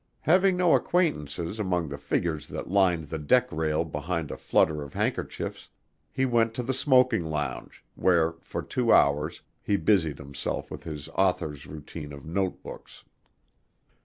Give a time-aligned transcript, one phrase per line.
[0.21, 4.95] Having no acquaintances among the figures that lined the deck rail behind a flutter of
[4.95, 5.69] handkerchiefs,
[6.11, 11.07] he went to the smoking lounge where for two hours he busied himself with his
[11.09, 13.03] author's routine of note books.